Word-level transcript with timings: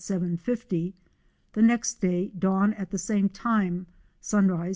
50; 0.03 0.95
the 1.53 1.61
next 1.61 2.01
day 2.01 2.29
dawn 2.29 2.73
at 2.73 2.89
the 2.89 2.97
same 2.97 3.29
time, 3.29 3.85
sun 4.19 4.47
rise 4.47 4.59
7. 4.69 4.69